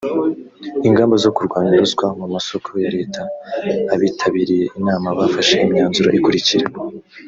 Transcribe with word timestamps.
ingamba 0.87 1.15
zo 1.23 1.29
kurwanya 1.35 1.71
ruswa 1.81 2.05
mu 2.19 2.25
masoko 2.35 2.69
ya 2.83 2.89
leta 2.95 3.21
abitabiriye 3.93 4.65
inama 4.79 5.07
bafashe 5.19 5.55
imyanzuro 5.65 6.09
ikurikira 6.19 6.65